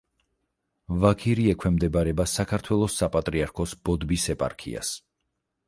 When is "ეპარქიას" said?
4.37-4.95